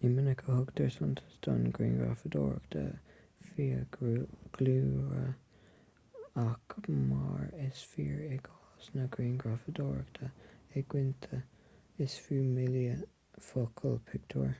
ní 0.00 0.08
minic 0.14 0.40
a 0.46 0.56
thugtar 0.56 0.90
suntas 0.96 1.36
don 1.46 1.62
ghrianghrafadóireacht 1.78 2.76
fiadhúlra 3.54 5.22
ach 6.44 6.76
mar 7.14 7.48
is 7.68 7.80
fíor 7.94 8.22
i 8.28 8.36
gcás 8.50 8.92
na 9.00 9.08
grianghrafadóireachta 9.18 10.30
i 10.76 10.84
gcoitinne 10.94 11.42
is 12.10 12.20
fiú 12.28 12.44
míle 12.62 12.86
focal 13.50 14.00
pictiúr 14.12 14.56